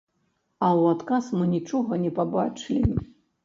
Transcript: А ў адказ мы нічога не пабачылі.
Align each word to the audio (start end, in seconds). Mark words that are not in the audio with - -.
А 0.67 0.69
ў 0.79 0.83
адказ 0.93 1.29
мы 1.41 1.51
нічога 1.53 2.03
не 2.09 2.13
пабачылі. 2.19 3.01